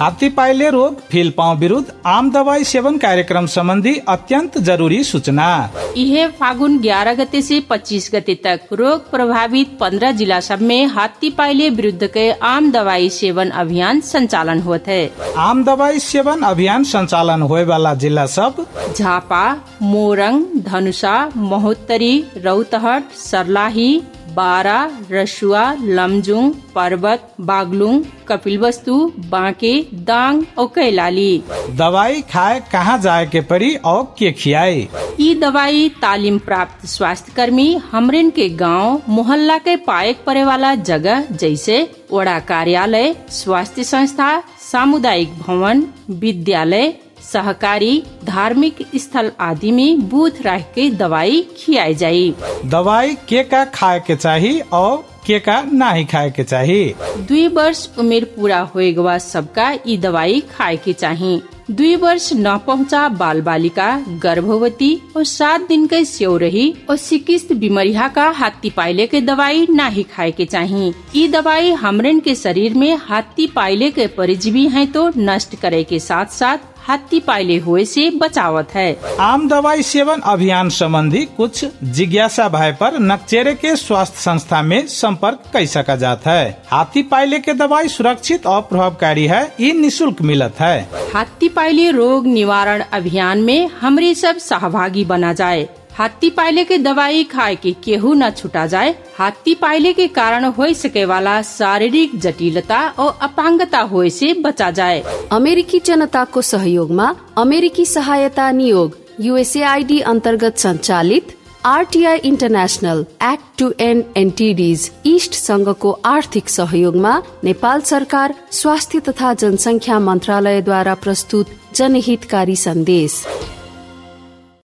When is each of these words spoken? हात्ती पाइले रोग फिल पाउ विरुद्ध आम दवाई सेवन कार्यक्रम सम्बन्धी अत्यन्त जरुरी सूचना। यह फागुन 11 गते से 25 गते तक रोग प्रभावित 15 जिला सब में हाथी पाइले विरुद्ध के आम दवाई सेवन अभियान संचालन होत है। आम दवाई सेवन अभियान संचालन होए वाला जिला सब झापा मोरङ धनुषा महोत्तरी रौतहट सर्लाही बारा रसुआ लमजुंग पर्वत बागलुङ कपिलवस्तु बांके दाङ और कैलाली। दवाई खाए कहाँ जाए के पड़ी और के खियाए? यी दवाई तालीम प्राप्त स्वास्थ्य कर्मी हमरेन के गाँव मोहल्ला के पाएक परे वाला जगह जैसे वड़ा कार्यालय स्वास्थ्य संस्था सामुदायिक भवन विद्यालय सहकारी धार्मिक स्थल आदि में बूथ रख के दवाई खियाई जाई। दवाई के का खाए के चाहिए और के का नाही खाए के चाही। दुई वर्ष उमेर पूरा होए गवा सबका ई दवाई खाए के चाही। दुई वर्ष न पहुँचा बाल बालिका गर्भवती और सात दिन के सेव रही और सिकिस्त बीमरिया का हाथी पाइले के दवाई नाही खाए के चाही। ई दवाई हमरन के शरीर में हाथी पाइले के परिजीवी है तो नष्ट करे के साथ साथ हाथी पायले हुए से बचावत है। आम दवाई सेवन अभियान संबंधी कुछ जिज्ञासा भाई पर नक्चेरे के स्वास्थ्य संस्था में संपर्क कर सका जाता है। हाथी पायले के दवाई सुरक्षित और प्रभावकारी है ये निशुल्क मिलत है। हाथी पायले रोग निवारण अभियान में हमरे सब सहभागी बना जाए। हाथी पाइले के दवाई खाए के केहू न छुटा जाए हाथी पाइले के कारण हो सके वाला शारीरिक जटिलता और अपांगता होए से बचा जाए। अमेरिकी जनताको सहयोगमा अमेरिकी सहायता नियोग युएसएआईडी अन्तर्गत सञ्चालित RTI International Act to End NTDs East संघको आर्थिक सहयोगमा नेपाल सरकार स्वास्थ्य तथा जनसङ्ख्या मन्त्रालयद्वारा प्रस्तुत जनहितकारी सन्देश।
हात्ती 0.00 0.28
पाइले 0.28 0.68
रोग 0.70 1.00
फिल 1.10 1.30
पाउ 1.30 1.56
विरुद्ध 1.56 1.92
आम 2.06 2.30
दवाई 2.32 2.64
सेवन 2.64 2.96
कार्यक्रम 2.98 3.46
सम्बन्धी 3.46 3.94
अत्यन्त 4.08 4.58
जरुरी 4.58 5.02
सूचना। 5.04 5.48
यह 5.96 6.28
फागुन 6.38 6.78
11 6.78 7.14
गते 7.14 7.42
से 7.42 7.60
25 7.70 8.08
गते 8.14 8.34
तक 8.44 8.72
रोग 8.72 9.10
प्रभावित 9.10 9.76
15 9.80 10.12
जिला 10.12 10.38
सब 10.40 10.62
में 10.62 10.86
हाथी 10.86 11.30
पाइले 11.30 11.68
विरुद्ध 11.70 12.06
के 12.06 12.30
आम 12.44 12.70
दवाई 12.72 13.10
सेवन 13.10 13.50
अभियान 13.62 14.00
संचालन 14.00 14.60
होत 14.60 14.88
है। 14.88 15.04
आम 15.38 15.64
दवाई 15.64 15.98
सेवन 15.98 16.42
अभियान 16.42 16.84
संचालन 16.84 17.42
होए 17.42 17.64
वाला 17.64 17.94
जिला 17.94 18.26
सब 18.28 18.64
झापा 18.96 19.44
मोरङ 19.82 20.42
धनुषा 20.62 21.16
महोत्तरी 21.36 22.14
रौतहट 22.38 23.12
सर्लाही 23.18 23.90
बारा 24.34 24.78
रसुआ 25.10 25.62
लमजुंग 25.98 26.52
पर्वत 26.74 27.28
बागलुङ 27.50 28.00
कपिलवस्तु 28.28 28.94
बांके 29.30 29.72
दाङ 30.10 30.42
और 30.58 30.66
कैलाली। 30.74 31.32
दवाई 31.78 32.20
खाए 32.32 32.60
कहाँ 32.72 32.98
जाए 33.06 33.26
के 33.32 33.40
पड़ी 33.50 33.74
और 33.92 34.02
के 34.18 34.30
खियाए? 34.32 34.80
यी 35.20 35.34
दवाई 35.40 35.88
तालीम 36.02 36.38
प्राप्त 36.48 36.86
स्वास्थ्य 36.86 37.32
कर्मी 37.36 37.68
हमरेन 37.92 38.30
के 38.38 38.48
गाँव 38.62 39.02
मोहल्ला 39.16 39.58
के 39.66 39.76
पाएक 39.90 40.24
परे 40.26 40.44
वाला 40.44 40.74
जगह 40.90 41.26
जैसे 41.42 41.82
वड़ा 42.12 42.38
कार्यालय 42.52 43.14
स्वास्थ्य 43.42 43.84
संस्था 43.84 44.30
सामुदायिक 44.70 45.38
भवन 45.46 45.86
विद्यालय 46.24 46.92
सहकारी 47.22 48.02
धार्मिक 48.24 48.78
स्थल 48.96 49.30
आदि 49.40 49.70
में 49.72 50.08
बूथ 50.08 50.42
रख 50.46 50.72
के 50.74 50.88
दवाई 50.90 51.40
खियाई 51.56 51.94
जाई। 51.94 52.34
दवाई 52.66 53.14
के 53.28 53.42
का 53.44 53.64
खाए 53.74 54.00
के 54.06 54.16
चाहिए 54.16 54.60
और 54.72 55.04
के 55.26 55.38
का 55.40 55.60
नाही 55.72 56.04
खाए 56.04 56.30
के 56.36 56.44
चाही। 56.44 56.84
दुई 57.28 57.46
वर्ष 57.48 57.88
उमेर 57.98 58.24
पूरा 58.36 58.60
होए 58.74 58.92
गवा 58.92 59.16
सबका 59.18 59.72
ई 59.88 59.96
दवाई 60.02 60.40
खाए 60.54 60.76
के 60.84 60.92
चाही। 60.92 61.40
दुई 61.70 61.94
वर्ष 61.96 62.28
न 62.36 62.56
पहुँचा 62.66 63.08
बाल 63.08 63.40
बालिका 63.42 63.90
गर्भवती 64.22 64.94
और 65.16 65.24
सात 65.24 65.68
दिन 65.68 65.86
के 65.86 66.04
सेव 66.04 66.36
रही 66.36 66.74
और 66.90 66.96
सिकिस्त 66.96 67.52
बीमरिया 67.62 68.08
का 68.16 68.28
हाथी 68.38 68.70
पाइले 68.76 69.06
के 69.06 69.20
दवाई 69.20 69.66
नाही 69.70 70.02
खाए 70.14 70.30
के 70.30 70.44
चाही। 70.44 70.92
ई 71.16 71.26
दवाई 71.28 71.72
हमरन 71.84 72.20
के 72.20 72.34
शरीर 72.34 72.74
में 72.78 72.94
हाथी 73.02 73.46
पाइले 73.56 73.90
के 73.90 74.06
परिजीवी 74.18 74.66
है 74.68 74.86
तो 74.92 75.10
नष्ट 75.16 75.54
करे 75.60 75.82
के 75.84 75.98
साथ 76.00 76.26
साथ 76.40 76.70
हाथी 76.82 77.20
पायले 77.20 77.56
हुए 77.56 77.84
से 77.84 78.08
बचावत 78.10 78.74
है। 78.74 79.16
आम 79.20 79.48
दवाई 79.48 79.82
सेवन 79.82 80.20
अभियान 80.24 80.68
संबंधी 80.68 81.24
कुछ 81.36 81.64
जिज्ञासा 81.84 82.48
भाई 82.48 82.72
पर 82.72 82.98
नक्चेरे 83.00 83.54
के 83.54 83.74
स्वास्थ्य 83.76 84.20
संस्था 84.20 84.62
में 84.62 84.86
संपर्क 84.86 85.42
कर 85.52 85.66
सका 85.66 85.96
जाता 85.96 86.30
है। 86.30 86.50
हाथी 86.70 87.02
पायले 87.02 87.38
के 87.38 87.54
दवाई 87.54 87.88
सुरक्षित 87.88 88.46
और 88.46 88.60
प्रभावकारी 88.62 89.26
है 89.26 89.42
ये 89.60 89.72
निशुल्क 89.72 90.22
मिलत 90.22 90.60
है। 90.60 90.80
हाथी 91.14 91.48
पायले 91.48 91.90
रोग 91.90 92.26
निवारण 92.26 92.82
अभियान 92.92 93.38
में 93.38 93.68
हमरे 93.80 94.14
सब 94.14 94.38
सहभागी 94.38 95.04
बना 95.04 95.32
जाए। 95.32 95.68
हाथी 95.98 96.28
पाइले 96.30 96.64
के 96.64 96.76
दवाई 96.78 97.24
खाए 97.24 97.54
के 97.54 97.72
केहू 97.84 98.12
न 98.14 98.30
छुटा 98.30 98.66
जाए 98.66 98.94
हाथी 99.16 99.54
पाइले 99.54 99.92
के 99.92 100.06
कारण 100.08 100.44
हो 100.58 100.72
सके 100.74 101.04
वाला 101.04 101.40
शारीरिक 101.42 102.18
जटिलता 102.18 102.80
और 102.98 103.18
अपांगता 103.22 103.80
होए 103.82 104.10
से 104.10 104.32
बचा 104.34 104.70
जाए। 104.70 105.02
अमेरिकी 105.32 105.78
जनताको 105.78 106.42
सहयोगमा 106.42 107.14
अमेरिकी 107.38 107.84
सहायता 107.86 108.50
नियोग 108.52 108.96
युएसएआईडी 109.20 110.00
अन्तर्गत 110.06 110.56
सञ्चालित 110.56 111.36
RTI 111.66 112.18
International 112.24 113.04
Act 113.22 113.58
to 113.58 113.72
End 113.80 114.04
NTDs 114.16 114.90
East 115.06 115.34
संघको 115.34 115.90
आर्थिक 116.06 116.48
सहयोगमा 116.48 117.22
नेपाल 117.44 117.80
सरकार 117.92 118.34
स्वास्थ्य 118.52 119.00
तथा 119.08 119.34
जनसङ्ख्या 119.34 119.98
मन्त्रालयद्वारा 120.00 120.94
प्रस्तुत 121.04 121.46
जनहितकारी 121.74 122.56
सन्देश। 122.56 123.24